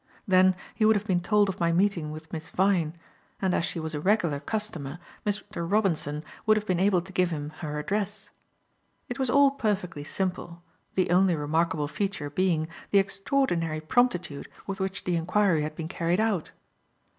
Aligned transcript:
Then, 0.27 0.55
he 0.73 0.83
would 0.83 0.95
have 0.95 1.05
been 1.05 1.19
told 1.21 1.47
of 1.47 1.59
my 1.59 1.71
meeting 1.71 2.09
with 2.09 2.33
Miss 2.33 2.49
Vyne, 2.49 2.95
and 3.39 3.53
as 3.53 3.63
she 3.63 3.79
was 3.79 3.93
a 3.93 3.99
regular 3.99 4.39
customer, 4.39 4.97
Mr. 5.27 5.71
Robinson 5.71 6.23
would 6.47 6.57
have 6.57 6.65
been 6.65 6.79
able 6.79 7.03
to 7.03 7.13
give 7.13 7.29
him 7.29 7.51
her 7.59 7.77
address. 7.77 8.31
It 9.09 9.19
was 9.19 9.29
all 9.29 9.51
perfectly 9.51 10.03
simple, 10.03 10.63
the 10.95 11.11
only 11.11 11.35
remarkable 11.35 11.87
feature 11.87 12.31
being 12.31 12.67
the 12.89 12.97
extraordinary 12.97 13.79
promptitude 13.79 14.49
with 14.65 14.79
which 14.79 15.03
the 15.03 15.15
inquiry 15.15 15.61
had 15.61 15.75
been 15.75 15.87
carried 15.87 16.19
out. 16.19 16.49